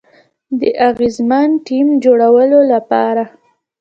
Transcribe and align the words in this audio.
د 0.59 0.61
اغیزمن 0.89 1.49
ټیم 1.65 1.87
جوړولو 2.03 2.59
لپاره 2.73 3.23